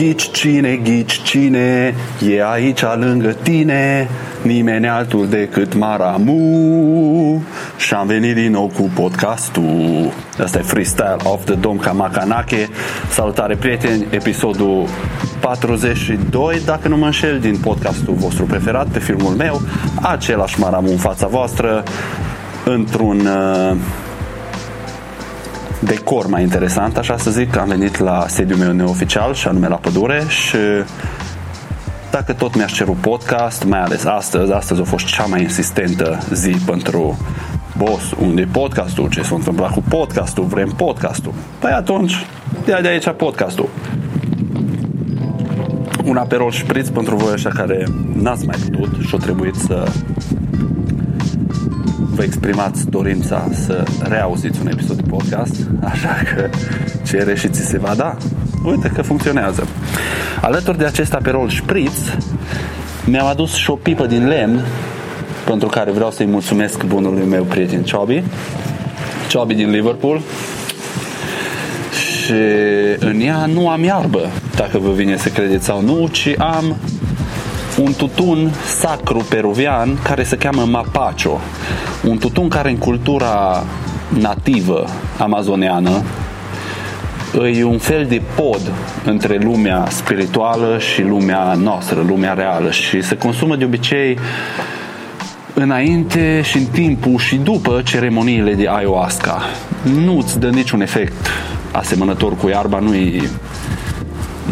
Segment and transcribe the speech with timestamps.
[0.00, 1.94] Ghici cine, ghici cine
[2.28, 4.08] E aici lângă tine?
[4.42, 7.42] Nimeni altul decât Maramu.
[7.76, 10.12] Și am venit din nou cu podcastul.
[10.42, 12.68] Asta e Freestyle of the Dom Kamakanake
[13.10, 14.86] Salutare prieteni, episodul
[15.40, 19.60] 42 Dacă nu mă înșel din podcastul vostru preferat Pe filmul meu.
[20.02, 21.82] Același Maramu în fața voastră
[22.64, 23.76] Într-un uh,
[25.80, 29.76] decor mai interesant, așa să zic, am venit la sediul meu neoficial și anume la
[29.76, 30.56] pădure și
[32.10, 36.56] dacă tot mi-aș cerut podcast, mai ales astăzi, astăzi a fost cea mai insistentă zi
[36.66, 37.18] pentru
[37.76, 41.32] boss, unde e podcastul, ce s-a întâmplat cu podcastul, vrem podcastul.
[41.58, 42.26] Păi atunci,
[42.68, 43.68] ia de aici podcastul.
[46.04, 49.88] Un aperol șpriț pentru voi așa care n-ați mai putut și o trebuit să
[52.20, 56.48] vă exprimați dorința să reauziți un episod de podcast, așa că
[57.06, 58.16] cere și ți se va da.
[58.64, 59.66] Uite că funcționează.
[60.40, 61.92] Alături de acest aperol șpriț,
[63.04, 64.64] mi-am adus și o pipă din lemn
[65.46, 68.22] pentru care vreau să-i mulțumesc bunului meu prieten Chubby.
[69.32, 70.20] Chubby din Liverpool.
[71.92, 72.32] Și
[72.98, 76.76] în ea nu am iarbă, dacă vă vine să credeți sau nu, ci am
[77.82, 81.40] un tutun sacru peruvian care se cheamă mapacho.
[82.04, 83.64] Un tutun care în cultura
[84.08, 84.86] nativă
[85.18, 86.02] amazoneană
[87.54, 88.72] e un fel de pod
[89.04, 94.18] între lumea spirituală și lumea noastră, lumea reală și se consumă de obicei
[95.54, 99.42] înainte și în timpul și după ceremoniile de ayahuasca.
[100.04, 101.26] Nu îți dă niciun efect
[101.72, 103.30] asemănător cu iarba, nu e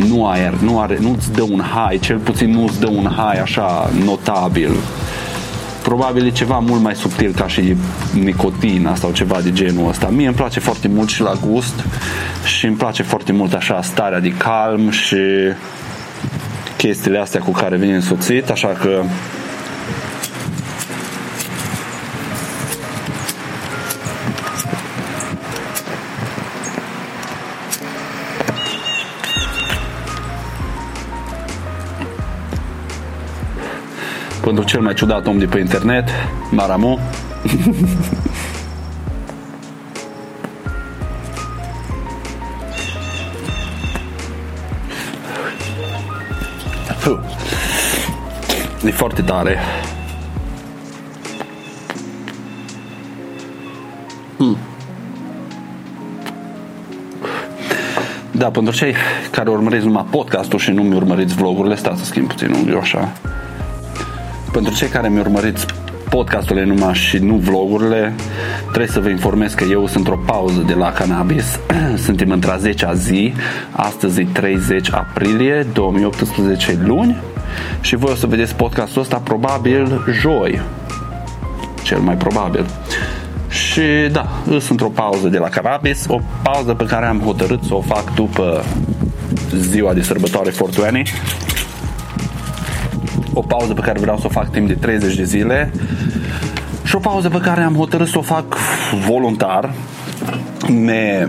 [0.09, 3.05] nu, aer, nu, are, nu îți dă un high, cel puțin nu îți dă un
[3.17, 4.71] high așa notabil.
[5.83, 7.77] Probabil e ceva mult mai subtil ca și
[8.23, 10.09] nicotina sau ceva de genul ăsta.
[10.09, 11.85] Mie îmi place foarte mult și la gust
[12.45, 15.17] și îmi place foarte mult așa starea de calm și
[16.77, 19.03] chestiile astea cu care vine însoțit, așa că
[34.49, 36.09] pentru cel mai ciudat om de pe internet,
[36.51, 36.99] Maramu.
[48.85, 49.59] E foarte tare.
[54.37, 54.57] Hmm.
[58.31, 58.95] Da, pentru cei
[59.31, 63.13] care urmăriți numai podcastul și nu mi urmăriți vlogurile, stați să schimb puțin unghiul așa
[64.53, 65.67] pentru cei care mi urmăriți
[66.09, 68.15] podcasturile numai și nu vlogurile,
[68.61, 71.59] trebuie să vă informez că eu sunt într-o pauză de la cannabis.
[72.05, 73.35] Suntem într-a 10-a zi,
[73.71, 77.17] astăzi e 30 aprilie 2018 luni
[77.81, 80.61] și voi o să vedeți podcastul ăsta probabil joi,
[81.83, 82.67] cel mai probabil.
[83.49, 83.83] Și
[84.13, 87.81] da, sunt într-o pauză de la cannabis, o pauză pe care am hotărât să o
[87.81, 88.65] fac după
[89.57, 91.03] ziua de sărbătoare Fortuani
[93.39, 95.73] o pauză pe care vreau să o fac timp de 30 de zile
[96.85, 98.57] și o pauză pe care am hotărât să o fac
[99.07, 99.71] voluntar.
[100.69, 101.29] Me...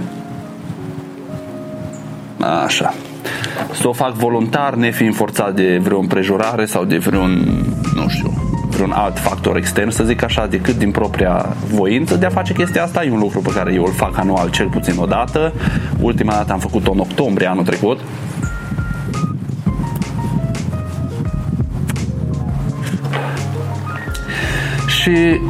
[2.66, 2.94] Așa.
[3.72, 7.64] Să o fac voluntar, nefiind forțat de vreo împrejurare sau de vreun,
[7.96, 8.34] nu știu,
[8.70, 12.84] vreun alt factor extern, să zic așa, decât din propria voință de a face chestia
[12.84, 13.04] asta.
[13.04, 15.54] E un lucru pe care eu îl fac anual cel puțin o dată.
[16.02, 18.00] Ultima dată am făcut-o în octombrie anul trecut
[25.10, 25.42] Și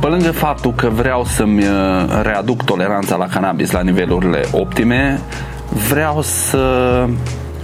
[0.00, 5.20] pe lângă faptul că vreau să-mi uh, readuc toleranța la cannabis la nivelurile optime,
[5.88, 7.06] vreau să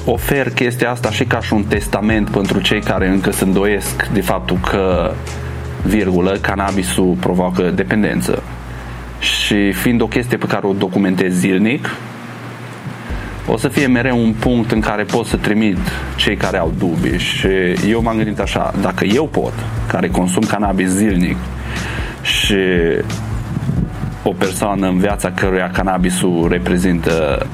[0.04, 4.20] ofer chestia asta și ca și un testament pentru cei care încă se îndoiesc de
[4.20, 5.12] faptul că,
[5.82, 8.43] virgulă, cannabisul provoacă dependență.
[9.19, 11.88] Și fiind o chestie pe care o documentez zilnic,
[13.46, 15.78] o să fie mereu un punct în care pot să trimit
[16.16, 17.48] cei care au dubii și
[17.88, 19.52] eu m-am gândit așa, dacă eu pot,
[19.87, 21.37] care consum cannabis zilnic
[22.22, 22.56] și
[24.22, 27.46] o persoană în viața căruia cannabisul reprezintă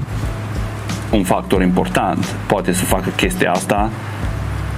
[1.10, 3.90] un factor important, poate să facă chestia asta,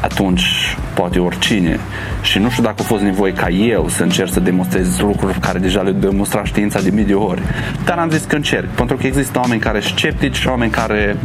[0.04, 1.78] atunci poate oricine.
[2.22, 5.58] Și nu știu dacă a fost nevoie ca eu să încerc să demonstrez lucruri care
[5.58, 7.42] deja le demonstra știința de mii de ori.
[7.84, 11.16] Dar am zis că încerc, pentru că există oameni care sunt sceptici și oameni care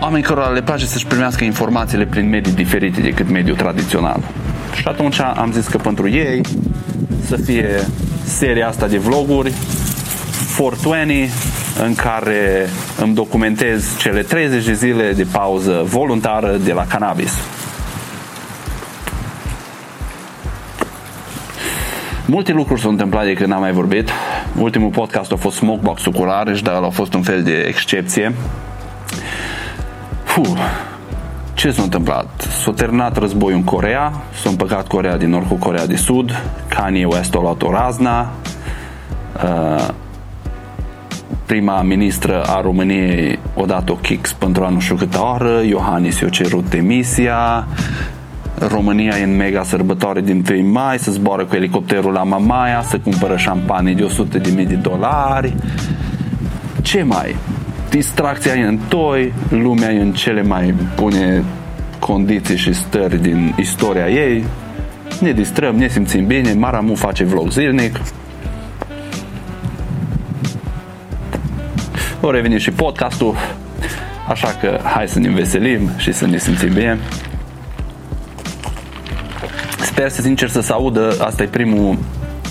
[0.00, 4.20] oameni care le place să-și primească informațiile prin medii diferite decât mediul tradițional.
[4.74, 6.40] Și atunci am zis că pentru ei
[7.26, 7.68] să fie
[8.24, 9.52] seria asta de vloguri
[10.56, 11.28] 420
[11.82, 12.68] în care
[13.00, 17.32] îmi documentez cele 30 de zile de pauză voluntară de la cannabis.
[22.26, 24.10] Multe lucruri s-au întâmplat de când am mai vorbit.
[24.58, 28.34] Ultimul podcast a fost Smokebox-ul cu Rareș, dar a fost un fel de excepție.
[30.24, 30.58] Fuh,
[31.54, 32.40] ce s-a întâmplat?
[32.40, 37.04] S-a terminat războiul în Corea, s-a împăcat Corea din Nord cu Corea de Sud, Kanye
[37.04, 38.30] West a luat o razna,
[39.44, 39.88] uh,
[41.48, 46.20] prima ministră a României a dat o kicks pentru a nu știu câtă oră, Iohannis
[46.20, 47.66] i-a cerut demisia,
[48.58, 52.98] România e în mega sărbătoare din 1 mai, să zboară cu elicopterul la Mamaia, să
[52.98, 55.54] cumpără șampanie de 100 de mii de dolari.
[56.82, 57.36] Ce mai?
[57.90, 61.44] Distracția e în toi, lumea e în cele mai bune
[61.98, 64.44] condiții și stări din istoria ei.
[65.20, 68.00] Ne distrăm, ne simțim bine, Maramu face vlog zilnic.
[72.20, 73.34] O reveni și podcastul,
[74.28, 76.98] așa că hai să ne înveselim și să ne simțim bine.
[79.80, 81.98] Sper să sincer să se audă, asta e primul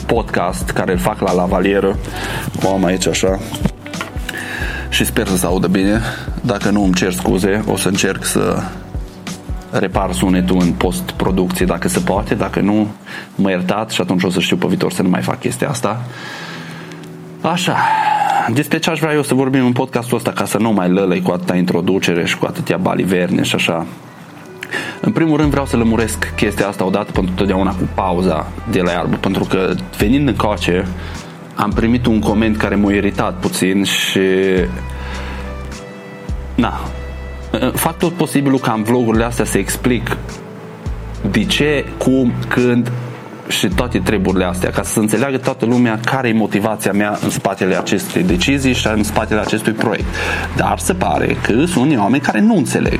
[0.06, 1.98] podcast care îl fac la lavalieră.
[2.64, 3.40] O am aici așa.
[4.90, 6.02] Și sper să se audă bine.
[6.42, 8.64] Dacă nu îmi cer scuze, o să încerc să
[9.72, 12.88] repar sunetul în post-producție dacă se poate, dacă nu,
[13.36, 16.02] mă iertați și atunci o să știu pe viitor să nu mai fac chestia asta.
[17.42, 17.78] Așa,
[18.54, 21.22] despre ce aș vrea eu să vorbim în podcastul ăsta ca să nu mai lălăi
[21.22, 23.86] cu atâta introducere și cu atâtea baliverne și așa.
[25.02, 28.92] În primul rând vreau să lămuresc chestia asta odată pentru totdeauna cu pauza de la
[28.92, 30.88] iarbă, pentru că venind în coace
[31.56, 34.20] am primit un coment care m-a iritat puțin și
[36.56, 36.80] na,
[37.74, 40.18] fac tot posibilul ca în vlogurile astea să explic
[41.32, 42.92] de ce, cum, când
[43.48, 47.78] și toate treburile astea, ca să înțeleagă toată lumea care e motivația mea în spatele
[47.78, 50.16] acestei decizii și în spatele acestui proiect.
[50.56, 53.00] Dar se pare că sunt unii oameni care nu înțeleg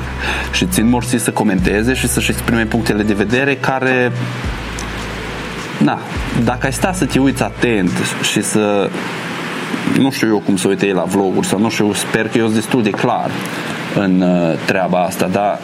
[0.52, 4.12] și țin morții să comenteze și să-și exprime punctele de vedere care
[5.78, 5.98] Na,
[6.44, 7.90] dacă ai sta să te uiți atent
[8.32, 8.90] și să
[9.98, 12.56] nu știu eu cum să uite la vloguri sau nu știu, sper că eu sunt
[12.56, 13.30] destul de clar
[13.94, 15.58] în uh, treaba asta, dar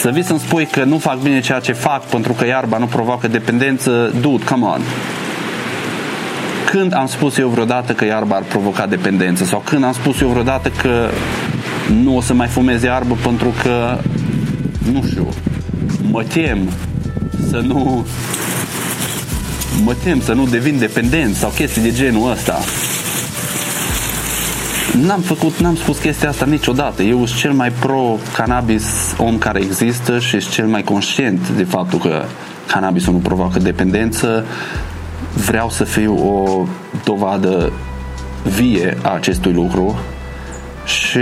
[0.00, 2.86] să vii să-mi spui că nu fac bine ceea ce fac pentru că iarba nu
[2.86, 4.80] provoacă dependență, dude, come on.
[6.70, 10.28] Când am spus eu vreodată că iarba ar provoca dependență sau când am spus eu
[10.28, 11.10] vreodată că
[12.02, 13.98] nu o să mai fumez iarbă pentru că,
[14.92, 15.28] nu știu,
[16.10, 16.58] mă tem
[17.48, 18.06] să nu
[19.84, 22.58] mă tem să nu devin dependent sau chestii de genul ăsta.
[24.94, 27.02] N-am făcut, n-am spus chestia asta niciodată.
[27.02, 31.98] Eu sunt cel mai pro-cannabis om care există și sunt cel mai conștient de faptul
[31.98, 32.24] că
[32.66, 34.44] cannabisul nu provoacă dependență.
[35.46, 36.66] Vreau să fiu o
[37.04, 37.72] dovadă
[38.56, 39.98] vie a acestui lucru
[40.84, 41.18] și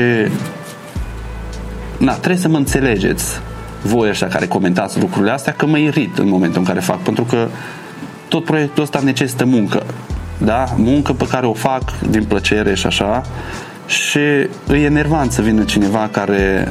[1.99, 3.41] na, trebuie să mă înțelegeți
[3.83, 7.25] voi ăștia care comentați lucrurile astea că mă irit în momentul în care fac pentru
[7.25, 7.49] că
[8.29, 9.83] tot proiectul ăsta necesită muncă
[10.39, 10.65] da?
[10.77, 13.23] muncă pe care o fac din plăcere și așa
[13.87, 16.69] și e enervant să vină cineva care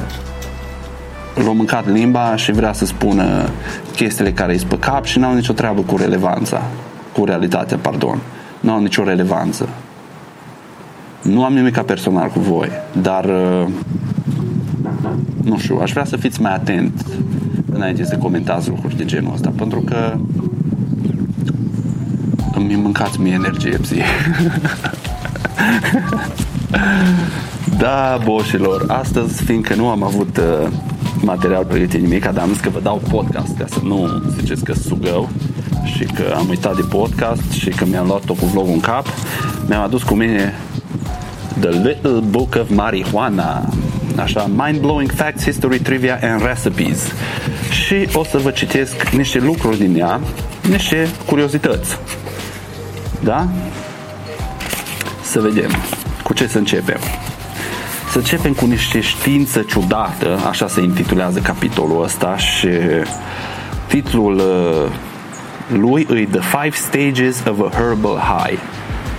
[1.34, 3.48] l-a mâncat limba și vrea să spună
[3.96, 6.62] chestiile care îi pe cap și n-au nicio treabă cu relevanța,
[7.12, 8.18] cu realitatea, pardon.
[8.60, 9.68] Nu au nicio relevanță.
[11.22, 12.68] Nu am nimic ca personal cu voi,
[13.02, 13.66] dar uh,
[15.44, 17.06] nu știu, aș vrea să fiți mai atent
[17.72, 20.16] înainte să comentați lucruri de genul ăsta, pentru că
[22.54, 23.94] îmi mâncați mie energie psi.
[27.78, 30.68] da, boșilor, astăzi, fiindcă nu am avut uh,
[31.20, 34.72] material pregătit nimic, dar am zis că vă dau podcast ca să nu ziceți că
[34.72, 35.28] sugău
[35.84, 39.06] și că am uitat de podcast și că mi-am luat tot cu vlogul în cap,
[39.68, 40.54] mi-am adus cu mine
[41.60, 43.68] The Little Book of Marijuana
[44.16, 47.12] așa, mind-blowing facts, history, trivia and recipes
[47.70, 50.20] și o să vă citesc niște lucruri din ea,
[50.68, 51.98] niște curiozități
[53.24, 53.48] da?
[55.22, 55.70] Să vedem
[56.22, 56.98] cu ce să începem.
[58.10, 62.68] Să începem cu niște știință ciudată, așa se intitulează capitolul ăsta și
[63.86, 64.92] titlul uh,
[65.78, 68.58] lui e The Five Stages of a Herbal High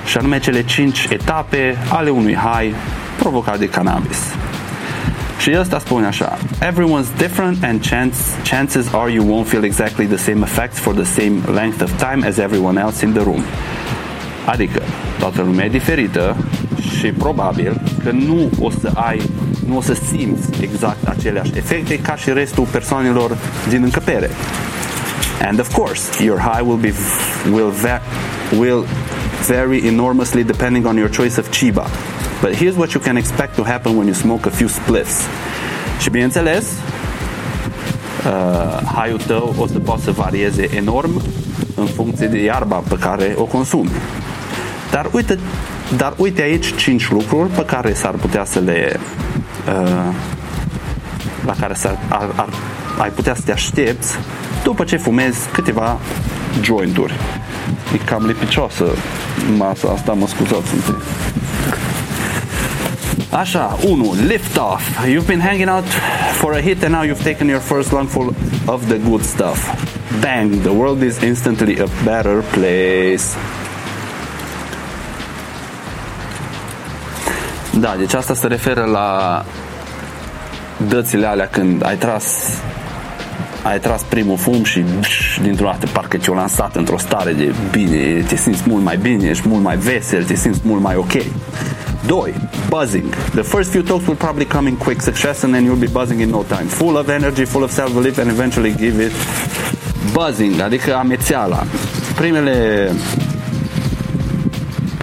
[0.05, 2.75] și anume cele cinci etape ale unui high
[3.17, 4.17] provocat de cannabis.
[5.39, 8.17] Și ăsta spune așa Everyone's different and chance,
[8.50, 12.27] chances are you won't feel exactly the same effects for the same length of time
[12.27, 13.43] as everyone else in the room.
[14.46, 14.82] Adică
[15.20, 16.36] toată lumea e diferită
[16.98, 19.22] și probabil că nu o să ai,
[19.68, 23.38] nu o să simți exact aceleași efecte ca și restul persoanelor
[23.70, 24.30] din încăpere.
[25.48, 26.94] And of course, your high will be
[27.52, 28.02] will va-
[28.60, 28.86] will
[29.48, 31.86] vary enormously depending on your choice of chiba.
[32.42, 35.20] But here's what you can expect to happen when you smoke a few spliffs.
[36.02, 36.66] Și bineînțeles,
[38.25, 41.22] uh, haiul tău o să poată să varieze enorm
[41.75, 43.90] în funcție de iarba pe care o consumi.
[44.96, 45.40] Dar uite,
[45.98, 49.00] dar uite aici 5 lucruri pe care s-ar putea să le
[49.68, 50.14] uh,
[51.46, 52.50] la care s-ar, ar, ar,
[52.98, 54.16] ai putea să te aștepți
[54.64, 56.00] după ce fumezi câteva
[56.62, 57.14] jointuri.
[57.94, 58.86] E cam lipicioasă
[59.58, 61.02] masa asta, mă scuzați un pic.
[63.30, 64.14] Așa, 1.
[64.28, 65.06] Lift off.
[65.08, 65.88] You've been hanging out
[66.34, 68.34] for a hit and now you've taken your first lungful
[68.66, 69.60] of the good stuff.
[70.22, 70.62] Bang!
[70.62, 73.25] The world is instantly a better place.
[77.79, 79.46] Da, deci asta se referă la
[80.88, 82.24] dățile alea când ai tras
[83.63, 88.24] ai tras primul fum și bș, dintr-o dată parcă ți-o lansat într-o stare de bine,
[88.27, 91.12] te simți mult mai bine, ești mult mai vesel, te simți mult mai ok.
[92.05, 92.34] 2.
[92.70, 93.15] Buzzing.
[93.15, 96.29] The first few talks will probably come in quick succession and you'll be buzzing in
[96.29, 96.67] no time.
[96.67, 99.12] Full of energy, full of self-belief and eventually give it
[100.13, 101.63] buzzing, adică amețeala.
[102.15, 102.91] Primele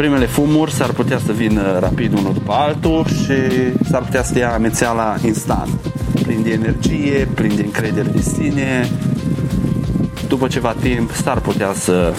[0.02, 3.32] primele fumuri s-ar putea să vină rapid unul după altul și
[3.90, 5.68] s-ar putea să ia amețeala instant.
[6.22, 8.90] Plin de energie, plin de încredere de sine.
[10.28, 12.14] După ceva timp s-ar putea să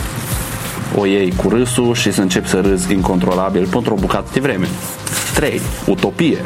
[0.96, 4.68] o iei cu râsul și să începi să râzi incontrolabil pentru o bucată de vreme.
[5.36, 5.62] 3.
[5.88, 6.42] Utopie.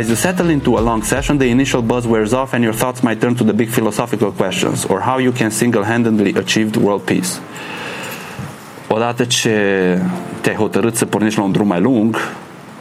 [0.00, 3.00] As you settle into a long session, the initial buzz wears off and your thoughts
[3.00, 7.40] might turn to the big philosophical questions or how you can single-handedly achieve world peace.
[8.92, 9.98] Odată ce
[10.40, 12.16] te-ai hotărât să pornești la un drum mai lung,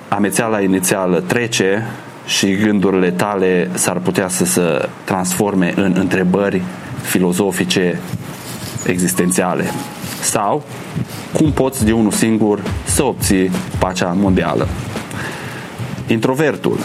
[0.07, 1.85] amețeala inițială trece
[2.25, 6.61] și gândurile tale s-ar putea să se transforme în întrebări
[7.01, 7.99] filozofice
[8.85, 9.63] existențiale.
[10.21, 10.63] Sau
[11.33, 14.67] cum poți de unul singur să obții pacea mondială.
[16.07, 16.77] Introvertul.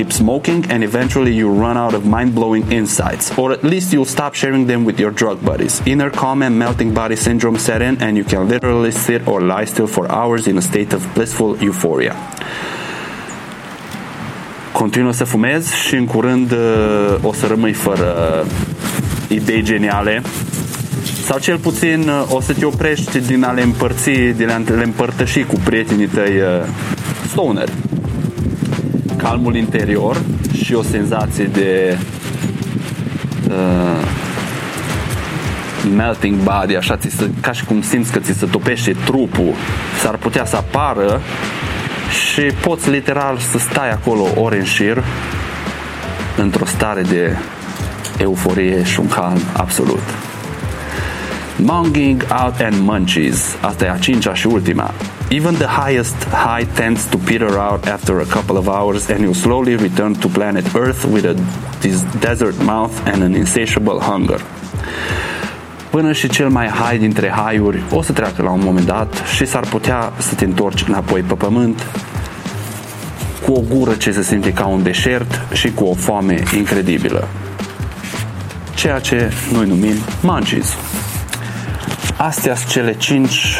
[0.00, 3.36] Keep smoking and eventually you run out of mind-blowing insights.
[3.36, 5.82] Or at least you'll stop sharing them with your drug buddies.
[5.84, 9.66] Inner calm and melting body syndrome set in and you can literally sit or lie
[9.66, 12.14] still for hours in a state of blissful euphoria.
[14.72, 16.58] Continuă să fumezi și în curând uh,
[17.22, 18.46] o să rămâi fără
[19.28, 20.22] idei geniale
[21.24, 24.84] sau cel puțin uh, o să te oprești din a le împărți, din a le
[24.84, 26.66] împărtăși cu prietenii tăi uh,
[27.30, 27.68] stoner.
[29.22, 30.22] Calmul interior
[30.62, 31.98] și o senzație de
[33.48, 34.06] uh,
[35.96, 39.54] melting body, așa, ți se, ca și cum simți că ți se topește trupul,
[40.02, 41.20] s-ar putea să apară
[42.10, 45.02] și poți literal să stai acolo ore în șir
[46.36, 47.36] într-o stare de
[48.18, 50.02] euforie și un calm absolut.
[51.56, 53.56] Monging out and munchies.
[53.60, 54.94] Asta e a cincea și ultima.
[55.32, 59.32] Even the highest high tends to peter out after a couple of hours and you
[59.32, 61.34] slowly return to planet Earth with a
[62.18, 64.40] desert mouth and an insatiable hunger.
[65.90, 69.46] Până și cel mai high dintre haiuri o să treacă la un moment dat și
[69.46, 71.86] s-ar putea să te întorci înapoi pe pământ
[73.44, 77.28] cu o gură ce se simte ca un deșert și cu o foame incredibilă.
[78.74, 80.76] Ceea ce noi numim munchies.
[82.16, 83.58] Astea sunt cele cinci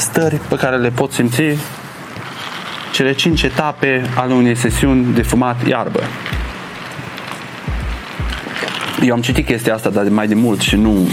[0.00, 1.42] stări pe care le pot simți
[2.92, 6.00] cele cinci etape ale unei sesiuni de fumat iarbă.
[9.04, 11.08] Eu am citit chestia asta, dar mai de mult și nu,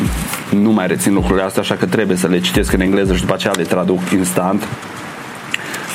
[0.49, 3.33] nu mai rețin lucrurile astea, așa că trebuie să le citesc în engleză și după
[3.33, 4.67] aceea le traduc instant.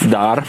[0.08, 0.44] Dar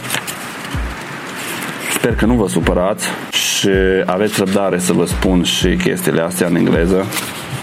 [1.93, 3.69] sper că nu vă supărați și
[4.05, 7.05] aveți răbdare să vă spun și chestiile astea în engleză.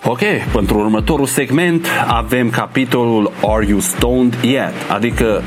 [0.04, 0.20] Ok,
[0.52, 4.72] pentru următorul segment avem capitolul Are You Stoned Yet?
[4.88, 5.42] Adică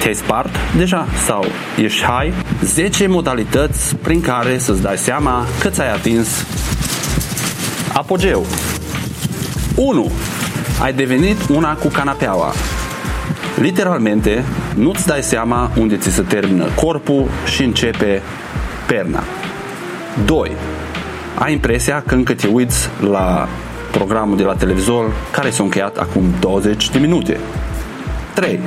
[0.00, 1.44] te-ai spart deja sau
[1.82, 2.34] ești high?
[2.62, 6.46] 10 modalități prin care să-ți dai seama că ți-ai atins
[7.92, 8.46] apogeu.
[9.76, 10.10] 1.
[10.82, 12.52] Ai devenit una cu canapeaua.
[13.60, 18.22] Literalmente, nu-ți dai seama unde ți se termină corpul și începe
[18.86, 19.22] perna.
[20.24, 20.50] 2.
[21.38, 23.48] Ai impresia că încă te uiți la
[23.90, 27.40] programul de la televizor care s-a încheiat acum 20 de minute.
[28.34, 28.60] 3.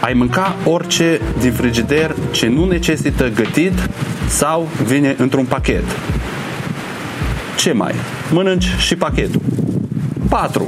[0.00, 3.88] Ai mânca orice din frigider ce nu necesită gătit
[4.28, 5.84] sau vine într-un pachet.
[7.56, 7.94] Ce mai?
[8.32, 9.40] Mănânci și pachetul.
[10.28, 10.66] 4.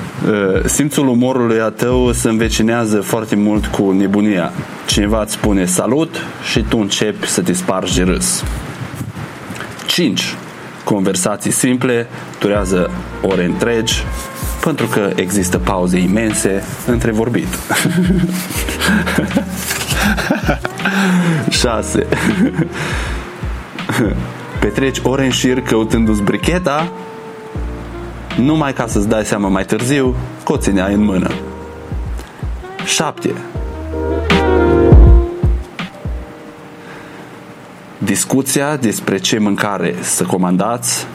[0.28, 4.52] Uh, simțul umorului a tău se învecinează foarte mult cu nebunia.
[4.86, 6.16] Cineva îți spune salut
[6.50, 8.44] și tu începi să te spargi de râs.
[9.86, 10.34] 5.
[10.84, 12.06] Conversații simple
[12.40, 12.90] durează
[13.22, 14.02] ore întregi
[14.60, 17.48] pentru că există pauze imense între vorbit.
[21.48, 22.06] 6.
[24.60, 26.92] Petreci ore în șir căutându-ți bricheta
[28.40, 30.14] numai ca să-ți dai seama mai târziu
[30.44, 31.30] că o țineai în mână.
[32.84, 33.34] 7.
[37.98, 41.06] Discuția despre ce mâncare să comandați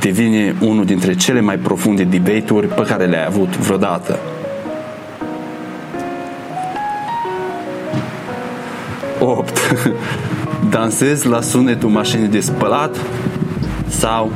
[0.00, 4.18] devine unul dintre cele mai profunde debate-uri pe care le-ai avut vreodată.
[9.20, 9.58] 8.
[10.70, 12.96] Dansezi la sunetul mașinii de spălat
[13.88, 14.32] sau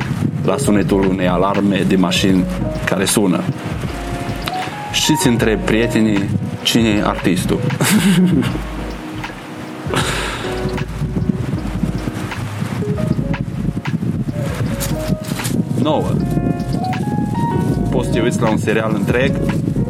[0.49, 2.43] la sunetul unei alarme de mașini
[2.85, 3.43] care sună.
[4.91, 6.29] Și ți întreb prietenii
[6.63, 7.59] cine e artistul.
[15.81, 16.03] 9.
[17.89, 19.31] Poți să te uiți la un serial întreg,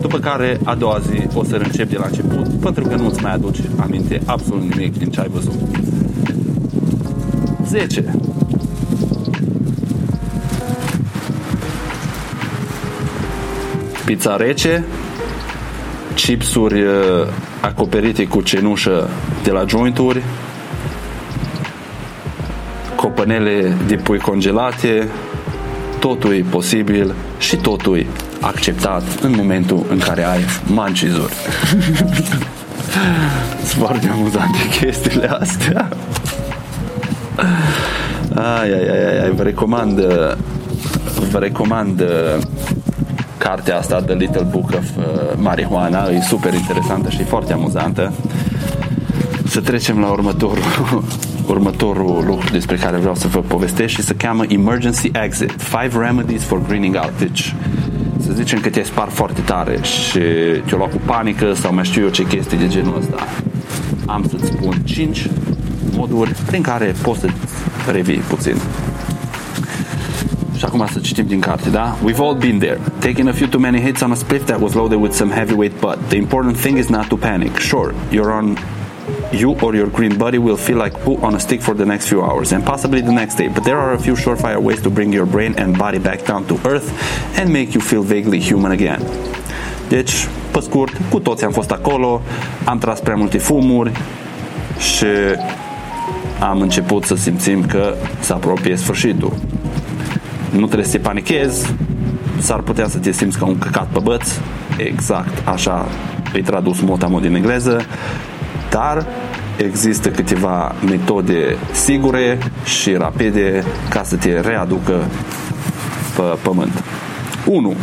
[0.02, 3.34] după care a doua zi o să încep de la început, pentru că nu-ți mai
[3.34, 5.54] aduci aminte absolut nimic din ce ai văzut.
[7.68, 8.16] 10.
[14.10, 14.86] Pizza rece,
[16.16, 16.92] chipsuri uh,
[17.62, 19.10] acoperite cu cenușă
[19.44, 20.24] de la jointuri,
[22.96, 25.08] copănele de pui congelate,
[26.00, 28.06] totul e posibil și totul e
[28.42, 31.34] acceptat în momentul în care ai mancizuri.
[33.64, 35.90] Sunt foarte amuzante chestiile astea.
[38.36, 40.02] Ai, ai, ai, ai, vă recomand
[41.32, 42.04] vă recomand
[43.40, 45.04] cartea asta The Little Book of uh,
[45.36, 48.14] Marijuana e super interesantă și foarte amuzantă
[49.46, 50.64] să trecem la următorul
[51.54, 55.62] următorul lucru despre care vreau să vă povestesc și se cheamă Emergency Exit.
[55.62, 57.14] Five Remedies for Greening Out.
[57.20, 57.56] Deci,
[58.20, 60.20] să zicem că te-ai spart foarte tare și
[60.66, 63.28] te-o luat cu panică sau mai știu eu ce chestii de genul ăsta.
[64.06, 65.30] Am să-ți spun 5
[65.92, 67.28] moduri prin care poți să
[67.92, 68.56] revii puțin.
[70.60, 71.96] Și acum să citim din carte, da?
[72.06, 72.80] We've all been there.
[73.00, 75.80] Taking a few too many hits on a spliff that was loaded with some heavyweight
[75.80, 75.98] butt.
[76.08, 77.58] The important thing is not to panic.
[77.58, 78.58] Sure, you're on
[79.32, 82.06] you or your green buddy will feel like poo on a stick for the next
[82.08, 83.48] few hours and possibly the next day.
[83.48, 86.44] But there are a few surefire ways to bring your brain and body back down
[86.50, 86.88] to earth
[87.40, 89.02] and make you feel vaguely human again.
[89.88, 92.22] Deci, pe scurt, cu toți am fost acolo,
[92.66, 93.92] am tras prea multe fumuri
[94.78, 95.06] și
[96.40, 99.34] am început să simțim că se apropie sfârșitul.
[100.52, 101.74] Nu trebuie să te panichezi,
[102.40, 104.28] s-ar putea să te simți ca un căcat pe băț,
[104.78, 105.88] exact așa
[106.34, 107.82] îi tradus motamo din engleză,
[108.70, 109.06] dar
[109.58, 115.04] există câteva metode sigure și rapide ca să te readucă
[116.16, 116.84] pe pământ.
[117.46, 117.76] 1.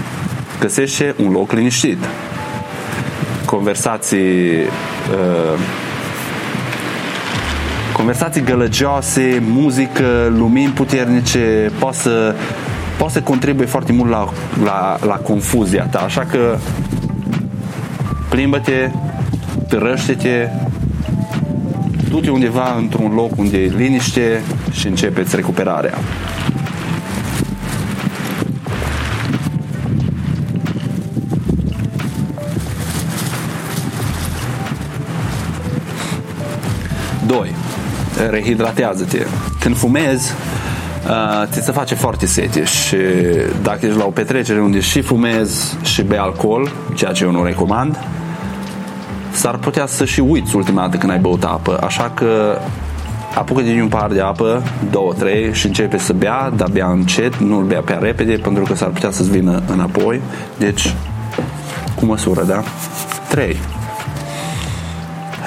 [0.61, 1.99] Găsește un loc liniștit.
[3.45, 5.59] Conversații uh,
[7.97, 12.35] conversații gălăgioase, muzică, lumini puternice, poate să,
[12.99, 14.29] poate să contribuie foarte mult la,
[14.65, 15.99] la, la confuzia ta.
[15.99, 16.59] Așa că
[18.29, 18.91] plimbă-te,
[19.69, 20.49] târăște-te,
[22.09, 25.95] du-te undeva într-un loc unde e liniște și începeți recuperarea.
[38.31, 39.27] Rehidratează-te.
[39.61, 40.33] Când fumezi,
[41.09, 42.97] uh, ți se face foarte sete și
[43.63, 47.45] dacă ești la o petrecere unde și fumezi și bei alcool, ceea ce eu nu
[47.45, 47.99] recomand,
[49.33, 52.59] s-ar putea să și uiți ultima dată când ai băut apă, așa că
[53.35, 57.37] apucă din un par de apă, două, trei și începe să bea, dar bea încet,
[57.37, 60.21] nu-l bea prea repede pentru că s-ar putea să-ți vină înapoi,
[60.59, 60.95] deci
[61.95, 62.63] cu măsură, da?
[63.29, 63.57] 3.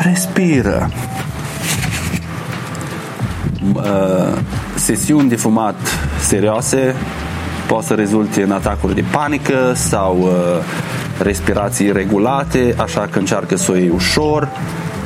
[0.04, 0.90] Respiră.
[3.76, 3.84] Uh,
[4.76, 5.76] sesiuni de fumat
[6.20, 6.96] serioase
[7.68, 10.30] poate să rezulte în atacuri de panică sau uh,
[11.22, 14.50] respirații regulate, așa că încearcă să o iei ușor,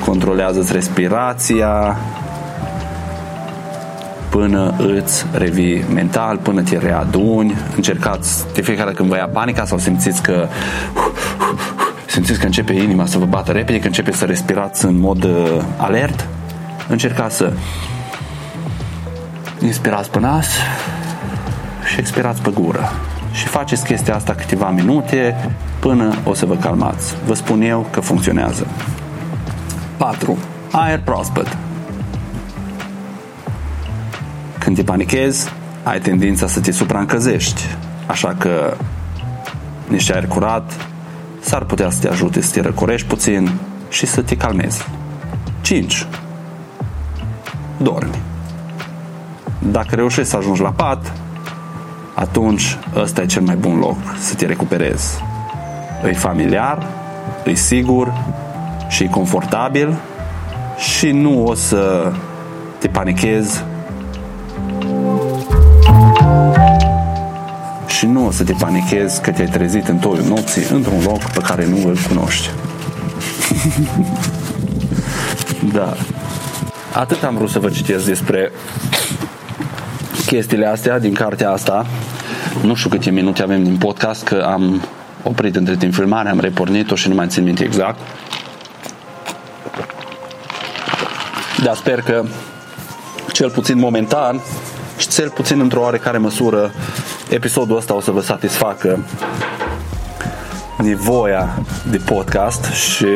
[0.06, 1.98] controlează-ți respirația
[4.30, 9.78] până îți revii mental, până te readuni, încercați de fiecare când vă ia panica sau
[9.78, 10.48] simțiți că
[12.06, 15.62] simțiți că începe inima să vă bată repede, că începe să respirați în mod uh,
[15.78, 16.28] alert,
[16.88, 17.52] încercați să
[19.66, 20.48] inspirați pe nas
[21.86, 22.92] și expirați pe gură.
[23.32, 25.50] Și faceți chestia asta câteva minute
[25.80, 27.16] până o să vă calmați.
[27.26, 28.68] Vă spun eu că funcționează.
[29.98, 30.38] 4.
[30.72, 31.58] Aer proaspăt.
[34.64, 35.50] când te panichezi,
[35.84, 37.62] ai tendința să te supraîncăzești.
[38.06, 38.78] Așa că
[39.88, 40.72] niște aer curat
[41.40, 43.52] s-ar putea să te ajute să te răcorești puțin
[43.90, 44.88] și să te calmezi.
[45.62, 46.08] 5.
[47.78, 48.33] Dormi.
[49.72, 51.14] Dacă reușești să ajungi la pat,
[52.14, 55.24] atunci ăsta e cel mai bun loc să te recuperezi.
[56.06, 56.88] E familiar,
[57.46, 58.14] e sigur
[58.88, 59.98] și e confortabil
[60.78, 62.12] și nu o să
[62.78, 63.64] te panichezi
[67.88, 71.40] și nu o să te panichezi că te-ai trezit în toiul nopții într-un loc pe
[71.40, 72.50] care nu îl cunoști.
[75.74, 75.94] da.
[76.94, 78.52] Atât am vrut să vă citesc despre
[80.26, 81.86] chestiile astea din cartea asta.
[82.62, 84.82] Nu știu câte minute avem din podcast, că am
[85.24, 88.00] oprit între timp filmarea, am repornit-o și nu mai țin minte exact.
[91.64, 92.24] Dar sper că
[93.32, 94.42] cel puțin momentan
[94.98, 96.72] și cel puțin într-o oarecare măsură
[97.30, 99.06] episodul ăsta o să vă satisfacă
[100.78, 101.60] nevoia
[101.90, 103.08] de podcast și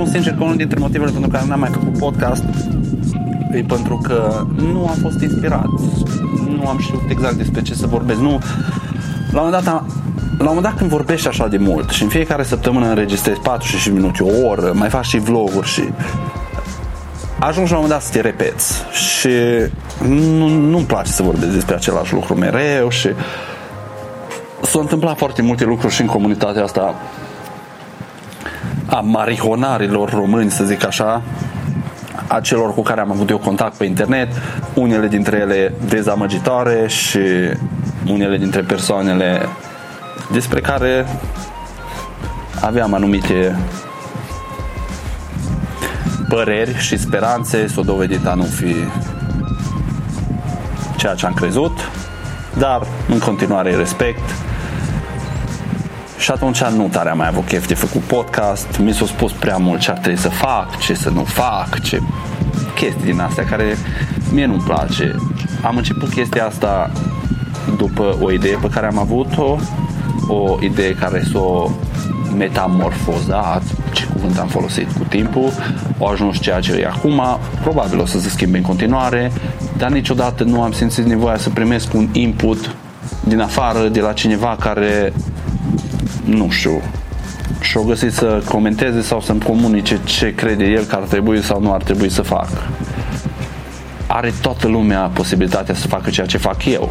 [0.00, 2.44] spun sincer că unul dintre motivele pentru care n-am mai făcut podcast
[3.52, 5.66] e pentru că nu am fost inspirat.
[6.48, 8.20] Nu am știut exact despre ce să vorbesc.
[8.20, 8.40] Nu,
[9.32, 9.86] la un moment dat am,
[10.38, 13.96] la un moment dat când vorbești așa de mult și în fiecare săptămână înregistrezi 45
[13.96, 15.82] minute, o oră, mai faci și vloguri și
[17.38, 19.28] ajungi la un moment dat să te repeți și
[20.08, 23.08] nu, nu-mi place să vorbesc despre același lucru mereu și
[24.62, 26.94] s-au întâmplat foarte multe lucruri și în comunitatea asta
[28.90, 31.22] a marihonarilor români, să zic așa,
[32.26, 34.28] a celor cu care am avut eu contact pe internet,
[34.74, 37.20] unele dintre ele dezamăgitoare și
[38.06, 39.40] unele dintre persoanele
[40.32, 41.06] despre care
[42.60, 43.56] aveam anumite
[46.28, 48.74] păreri și speranțe s-o dovedit a nu fi
[50.96, 51.78] ceea ce am crezut,
[52.58, 54.39] dar în continuare respect
[56.20, 59.56] și atunci nu tare am mai avut chef de făcut podcast, mi s-a spus prea
[59.56, 62.00] mult ce ar trebui să fac, ce să nu fac, ce
[62.74, 63.76] chestii din astea care
[64.32, 65.14] mie nu-mi place.
[65.62, 66.90] Am început chestia asta
[67.76, 69.56] după o idee pe care am avut-o,
[70.28, 71.70] o idee care s-o
[72.36, 75.52] metamorfozat, ce cuvânt am folosit cu timpul,
[75.98, 77.22] au ajuns ceea ce e acum,
[77.60, 79.32] probabil o să se schimbe în continuare,
[79.76, 82.74] dar niciodată nu am simțit nevoia să primesc un input
[83.24, 85.12] din afară de la cineva care
[86.30, 86.82] nu știu,
[87.60, 91.72] și-o găsit să comenteze sau să-mi comunice ce crede el că ar trebui sau nu
[91.72, 92.48] ar trebui să fac.
[94.06, 96.90] Are toată lumea posibilitatea să facă ceea ce fac eu.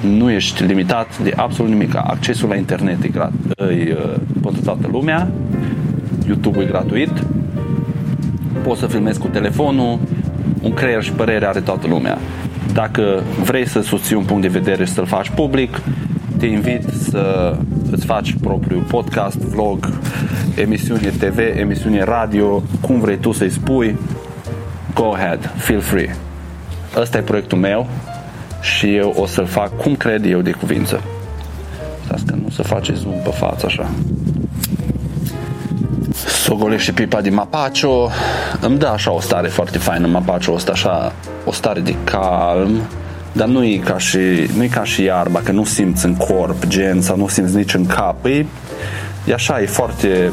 [0.00, 1.96] Nu ești limitat de absolut nimic.
[1.96, 5.30] Accesul la internet e, grat- e uh, pentru toată lumea.
[6.26, 7.10] YouTube e gratuit.
[8.62, 9.98] Poți să filmezi cu telefonul.
[10.62, 12.18] Un creier și părere are toată lumea.
[12.72, 15.80] Dacă vrei să susții un punct de vedere și să-l faci public,
[16.38, 17.56] te invit să
[17.90, 19.88] îți faci propriul podcast, vlog,
[20.54, 23.98] emisiune TV, emisiune radio, cum vrei tu să-i spui,
[24.94, 26.16] go ahead, feel free.
[26.96, 27.86] Ăsta e proiectul meu
[28.60, 31.02] și eu o să-l fac cum cred eu de cuvință.
[32.04, 33.90] Stați că nu se face zoom pe față așa.
[36.46, 38.08] Sogolește pipa din Mapacho
[38.60, 41.12] Îmi dă așa o stare foarte faină Mapacho ăsta așa
[41.44, 42.80] O stare de calm
[43.36, 44.18] dar nu e ca și,
[44.56, 47.74] nu e ca și iarba, că nu simți în corp gen sau nu simți nici
[47.74, 48.24] în cap.
[48.24, 48.46] E,
[49.26, 50.30] e așa, e foarte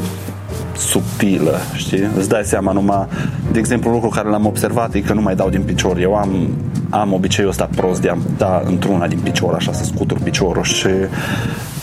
[0.76, 2.08] subtilă, știi?
[2.16, 3.06] Îți dai seama numai,
[3.52, 5.98] de exemplu, lucru care l-am observat e că nu mai dau din picior.
[5.98, 6.48] Eu am,
[6.90, 10.88] am obiceiul ăsta prost de a da într-una din picior, așa, să scutur piciorul și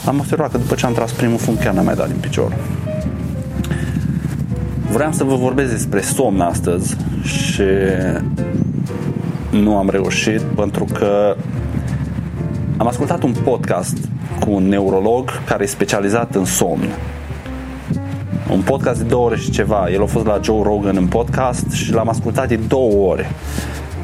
[0.05, 2.55] am observat că după ce am tras primul fund chiar n-am mai dat din picior.
[4.91, 7.63] Vreau să vă vorbesc despre somn astăzi și
[9.51, 11.35] nu am reușit pentru că
[12.77, 13.97] am ascultat un podcast
[14.39, 16.87] cu un neurolog care e specializat în somn.
[18.51, 19.87] Un podcast de două ore și ceva.
[19.91, 23.29] El a fost la Joe Rogan în podcast și l-am ascultat de două ore.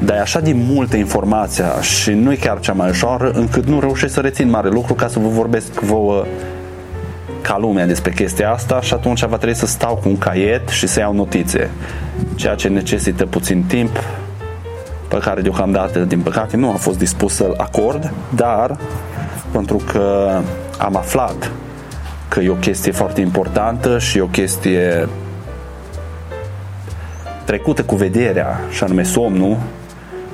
[0.04, 3.80] Dar e așa de multă informația și nu e chiar cea mai ușoară încât nu
[3.80, 6.24] reușesc să rețin mare lucru ca să vă vorbesc vouă
[7.40, 10.86] ca lumea despre chestia asta și atunci va trebui să stau cu un caiet și
[10.86, 11.70] să iau notițe.
[12.34, 13.90] Ceea ce necesită puțin timp
[15.08, 18.78] pe care deocamdată, din păcate, nu am fost dispus să-l acord, dar
[19.50, 20.38] pentru că
[20.78, 21.50] am aflat
[22.28, 25.08] că e o chestie foarte importantă și e o chestie
[27.44, 29.56] trecută cu vederea, și anume somnul,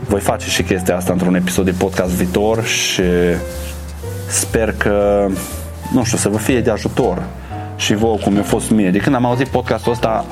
[0.09, 3.03] voi face și chestia asta într-un episod de podcast viitor și
[4.35, 5.27] Sper că,
[5.93, 7.23] nu știu, să vă fie de ajutor
[7.77, 8.91] și vouă cum mi-a fost mie.
[8.91, 10.25] De când am auzit podcastul ăsta,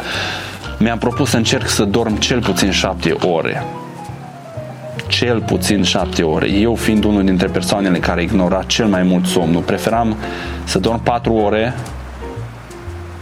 [0.79, 3.65] mi-am propus să încerc să dorm cel puțin șapte ore.
[5.13, 6.49] Cel puțin șapte ore.
[6.49, 10.17] Eu fiind unul dintre persoanele care ignora cel mai mult somnul, preferam
[10.65, 11.75] să dorm patru ore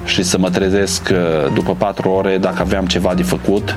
[0.05, 3.77] și să mă trezesc uh, după patru ore dacă aveam ceva de făcut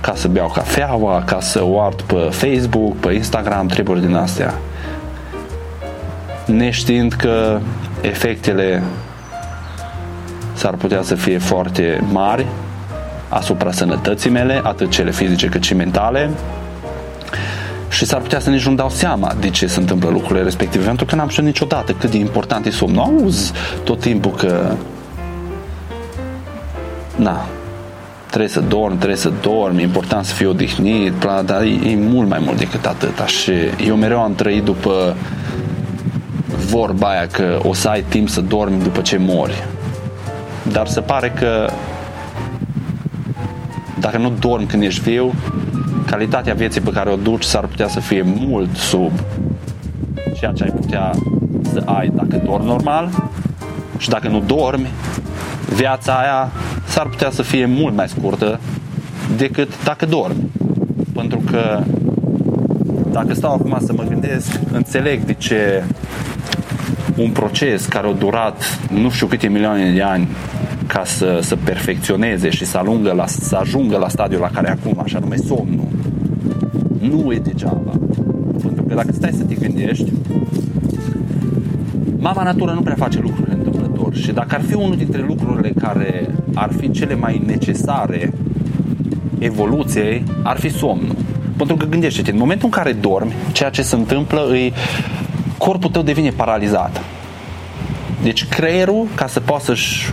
[0.00, 4.54] ca să beau cafeaua, ca să o ard pe Facebook, pe Instagram, treburi din astea.
[6.46, 7.60] Neștiind că
[8.00, 8.82] efectele
[10.52, 12.46] s-ar putea să fie foarte mari
[13.28, 16.30] asupra sănătății mele, atât cele fizice cât și mentale,
[17.88, 21.04] și s-ar putea să nici nu dau seama de ce se întâmplă lucrurile respective, pentru
[21.04, 23.02] că n-am știut niciodată cât de important e somnul.
[23.02, 23.52] Auzi
[23.84, 24.72] tot timpul că
[27.16, 27.46] na,
[28.26, 31.12] trebuie să dormi, trebuie să dormi, e important să fii odihnit,
[31.44, 33.26] dar e, e mult mai mult decât atât.
[33.26, 33.52] Și
[33.86, 35.16] eu mereu am trăit după
[36.46, 39.64] vorba aia că o să ai timp să dormi după ce mori.
[40.72, 41.70] Dar se pare că
[44.10, 45.34] dacă nu dormi când ești viu,
[46.04, 49.12] calitatea vieții pe care o duci s-ar putea să fie mult sub
[50.38, 51.10] ceea ce ai putea
[51.72, 53.10] să ai dacă dormi normal
[53.98, 54.86] și dacă nu dormi,
[55.74, 56.50] viața aia
[56.84, 58.60] s-ar putea să fie mult mai scurtă
[59.36, 60.50] decât dacă dormi.
[61.14, 61.82] Pentru că
[63.10, 65.84] dacă stau acum să mă gândesc, înțeleg de ce
[67.16, 70.28] un proces care a durat nu știu câte milioane de ani
[70.96, 75.00] ca să, să perfecționeze și să, alungă la, să ajungă la stadiul la care acum,
[75.02, 75.88] așa nume somnul,
[77.00, 77.92] nu e degeaba.
[78.62, 80.12] Pentru că dacă stai să te gândești,
[82.18, 86.28] mama natură nu prea face lucrurile întâmplător și dacă ar fi unul dintre lucrurile care
[86.54, 88.32] ar fi cele mai necesare
[89.38, 91.16] evoluției, ar fi somnul.
[91.56, 94.72] Pentru că gândește-te, în momentul în care dormi, ceea ce se întâmplă îi
[95.58, 97.02] corpul tău devine paralizat.
[98.22, 100.12] Deci creierul, ca să poată să-și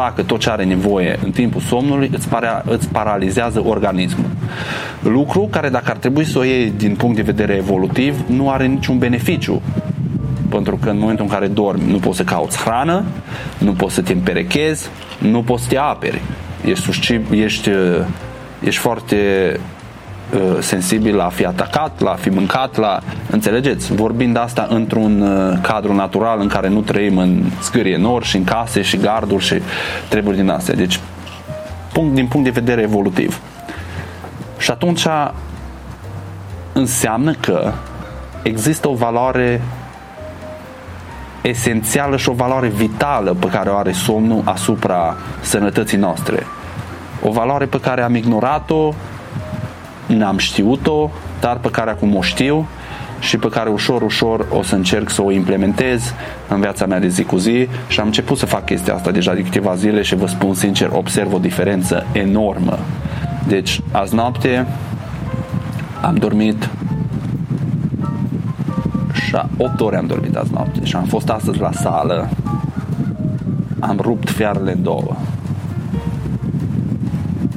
[0.00, 4.30] facă tot ce are nevoie în timpul somnului, îți, para, îți paralizează organismul.
[5.02, 8.66] Lucru care dacă ar trebui să o iei din punct de vedere evolutiv, nu are
[8.66, 9.62] niciun beneficiu.
[10.48, 13.04] Pentru că în momentul în care dormi, nu poți să cauți hrană,
[13.58, 16.20] nu poți să te împerechezi, nu poți să te aperi.
[16.64, 17.70] Ești, ești,
[18.64, 19.16] ești foarte
[19.56, 19.77] Uh,
[20.58, 23.00] sensibil la a fi atacat, la a fi mâncat, la...
[23.30, 23.94] Înțelegeți?
[23.94, 28.44] Vorbind asta într-un uh, cadru natural în care nu trăim în scârie nori și în
[28.44, 29.62] case și garduri și
[30.08, 30.74] treburi din astea.
[30.74, 31.00] Deci,
[31.92, 33.40] punct, din punct de vedere evolutiv.
[34.58, 35.06] Și atunci
[36.72, 37.72] înseamnă că
[38.42, 39.62] există o valoare
[41.42, 46.46] esențială și o valoare vitală pe care o are somnul asupra sănătății noastre.
[47.22, 48.94] O valoare pe care am ignorat-o
[50.08, 52.66] n-am știut-o, dar pe care acum o știu
[53.20, 56.14] și pe care ușor, ușor o să încerc să o implementez
[56.48, 59.34] în viața mea de zi cu zi și am început să fac chestia asta deja
[59.34, 62.78] de câteva zile și vă spun sincer, observ o diferență enormă.
[63.46, 64.66] Deci, azi noapte
[66.02, 66.68] am dormit
[69.12, 72.28] și 8 ore am dormit azi noapte și am fost astăzi la sală
[73.80, 75.16] am rupt fiarele în două.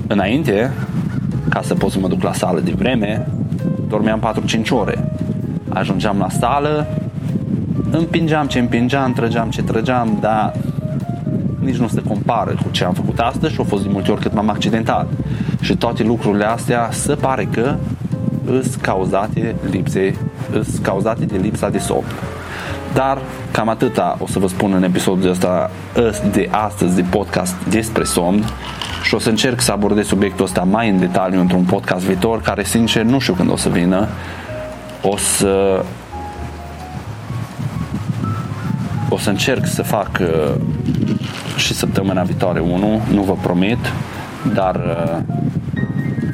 [0.07, 0.71] Înainte,
[1.49, 3.27] ca să pot să mă duc la sală de vreme,
[3.87, 4.33] dormeam
[4.65, 5.11] 4-5 ore.
[5.69, 6.87] Ajungeam la sală,
[7.91, 10.53] împingeam ce împingeam, trăgeam ce trăgeam, dar
[11.59, 14.21] nici nu se compară cu ce am făcut astăzi și au fost de multe ori
[14.21, 15.07] cât m-am accidentat.
[15.59, 17.75] Și toate lucrurile astea se pare că
[18.45, 20.15] îs cauzate, lipse,
[20.51, 22.05] îs cauzate de lipsa de somn.
[22.93, 23.17] Dar
[23.51, 25.71] cam atâta o să vă spun în episodul ăsta
[26.31, 28.43] de astăzi de podcast despre somn
[29.03, 32.63] și o să încerc să abordez subiectul ăsta mai în detaliu într-un podcast viitor care
[32.63, 34.07] sincer nu știu când o să vină.
[35.01, 35.83] O să
[39.09, 40.53] o să încerc să fac uh,
[41.55, 43.77] și săptămâna viitoare unul, nu vă promit,
[44.53, 45.35] dar uh,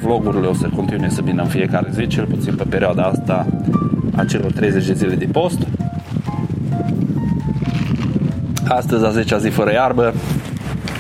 [0.02, 3.46] vlogurile o să continue să vină în fiecare zi, cel puțin pe perioada asta
[4.16, 5.60] a celor 30 de zile de post.
[8.68, 10.14] Astăzi, a 10-a zi fără iarbă,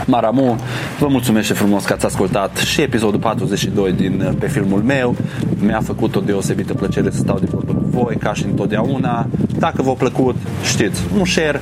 [0.05, 0.55] Maramu.
[0.99, 5.15] Vă mulțumesc și frumos că ați ascultat și episodul 42 din uh, pe filmul meu.
[5.59, 9.27] Mi-a făcut o deosebită plăcere să stau de vorbă cu voi, ca și întotdeauna.
[9.59, 11.61] Dacă v-a plăcut, știți, un share,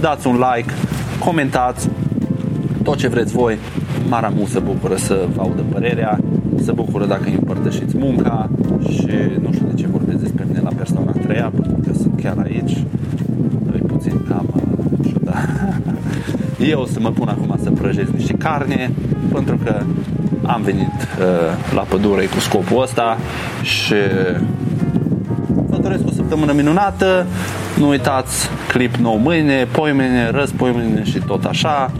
[0.00, 0.72] dați un like,
[1.18, 1.88] comentați
[2.82, 3.58] tot ce vreți voi.
[4.08, 6.20] Maramu se bucură să vă audă părerea,
[6.62, 8.50] se bucură dacă îi împărtășiți munca
[8.90, 9.08] și
[9.42, 12.36] nu știu de ce vorbesc despre mine la persoana a treia, pentru că sunt chiar
[12.44, 12.84] aici.
[16.68, 18.90] Eu o să mă pun acum să prăjesc niște carne
[19.32, 19.82] pentru că
[20.46, 23.18] am venit uh, la pădure cu scopul ăsta
[23.62, 23.94] și
[25.46, 27.26] vă vă doresc o săptămână minunată.
[27.78, 31.90] Nu uitați, clip nou mâine, poimene, răz poimene și tot așa.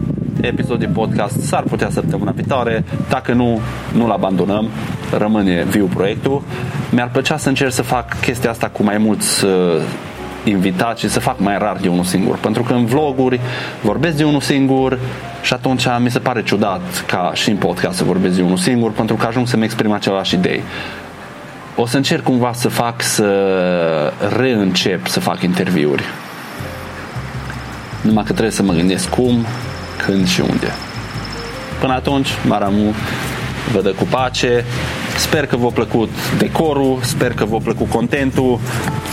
[0.41, 2.83] Episod de podcast s-ar putea săptămâna viitoare.
[3.09, 3.59] Dacă nu,
[3.93, 4.69] nu-l abandonăm.
[5.17, 6.41] Rămâne viu proiectul.
[6.91, 9.51] Mi-ar plăcea să încerc să fac chestia asta cu mai mulți uh,
[10.43, 12.37] invitați și să fac mai rar de unul singur.
[12.37, 13.39] Pentru că în vloguri
[13.81, 14.99] vorbesc de unul singur
[15.41, 18.91] și atunci mi se pare ciudat ca și în podcast să vorbesc de unul singur
[18.91, 20.61] pentru că ajung să-mi exprim același idei.
[21.75, 26.03] O să încerc cumva să fac să reîncep să fac interviuri.
[28.01, 29.45] Numai că trebuie să mă gândesc cum,
[29.97, 30.67] când și unde.
[31.79, 32.93] Până atunci, Maramu
[33.73, 34.65] vă dă cu pace.
[35.17, 38.59] Sper că v-a plăcut decorul, sper că v-a plăcut contentul.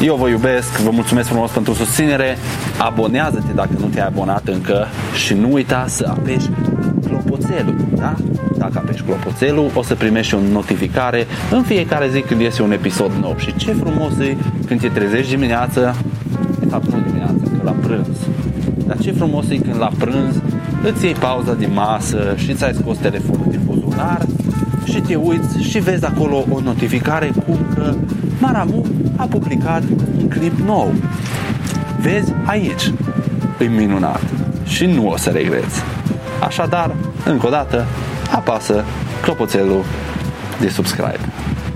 [0.02, 2.38] Eu vă iubesc, vă mulțumesc frumos pentru susținere.
[2.78, 4.86] Abonează-te dacă nu te-ai abonat încă
[5.24, 6.46] și nu uita să apeși
[7.06, 8.14] clopoțelul, da?
[8.56, 13.12] Dacă apeși clopoțelul, o să primești o notificare în fiecare zi când iese un episod
[13.20, 13.34] nou.
[13.38, 15.94] Și ce frumos e când te trezești dimineața,
[16.60, 18.06] de fapt nu dimineața, că la prânz.
[18.86, 20.34] Dar ce frumos e când la prânz
[20.82, 24.26] îți iei pauza din masă și ți-ai scos telefonul din buzunar
[24.84, 27.94] și te uiți și vezi acolo o notificare cum că
[28.38, 28.86] Maramu
[29.16, 29.82] a publicat
[30.18, 30.92] un clip nou.
[32.00, 32.92] Vezi aici.
[33.60, 34.22] E minunat.
[34.66, 35.82] Și nu o să regreți.
[36.46, 37.86] Așadar, încă o dată,
[38.34, 38.84] apasă
[39.22, 39.84] clopoțelul
[40.60, 41.18] de subscribe.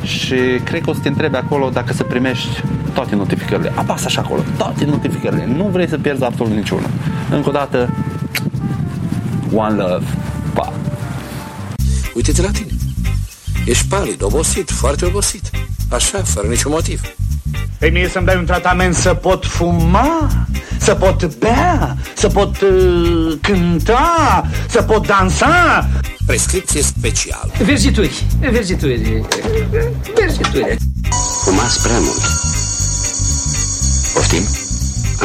[0.03, 2.63] Și cred că o să te întrebe acolo dacă să primești
[2.95, 3.73] toate notificările.
[3.75, 5.49] Apasă așa acolo, toate notificările.
[5.57, 6.87] Nu vrei să pierzi absolut niciuna.
[7.31, 7.91] Încă o dată,
[9.55, 10.05] one love.
[10.55, 10.73] Pa!
[12.15, 12.71] Uite-te la tine.
[13.67, 15.51] Ești palid, obosit, foarte obosit.
[15.91, 17.01] Așa, fără niciun motiv.
[17.79, 20.47] Pe mie să-mi dai un tratament să pot fuma,
[20.79, 25.89] să pot bea, să pot uh, cânta, să pot dansa.
[26.27, 27.51] Prescripție specială.
[27.65, 29.25] Verzituri, verzituri,
[30.15, 30.77] verzituri.
[31.45, 32.23] Fumați prea mult.
[34.15, 34.62] Poftim?